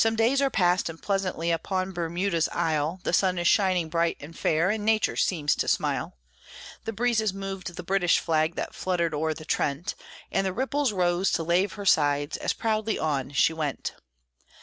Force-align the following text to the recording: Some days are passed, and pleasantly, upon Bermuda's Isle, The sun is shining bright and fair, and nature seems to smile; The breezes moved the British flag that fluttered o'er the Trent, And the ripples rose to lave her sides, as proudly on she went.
Some 0.03 0.15
days 0.15 0.41
are 0.41 0.49
passed, 0.49 0.89
and 0.89 0.99
pleasantly, 0.99 1.51
upon 1.51 1.91
Bermuda's 1.91 2.49
Isle, 2.51 2.99
The 3.03 3.13
sun 3.13 3.37
is 3.37 3.47
shining 3.47 3.87
bright 3.87 4.17
and 4.19 4.35
fair, 4.35 4.71
and 4.71 4.83
nature 4.83 5.15
seems 5.15 5.53
to 5.57 5.67
smile; 5.67 6.17
The 6.85 6.91
breezes 6.91 7.35
moved 7.35 7.75
the 7.75 7.83
British 7.83 8.17
flag 8.17 8.55
that 8.55 8.73
fluttered 8.73 9.13
o'er 9.13 9.35
the 9.35 9.45
Trent, 9.45 9.93
And 10.31 10.43
the 10.47 10.53
ripples 10.53 10.91
rose 10.91 11.31
to 11.33 11.43
lave 11.43 11.73
her 11.73 11.85
sides, 11.85 12.35
as 12.37 12.51
proudly 12.51 12.97
on 12.97 13.31
she 13.33 13.53
went. 13.53 13.93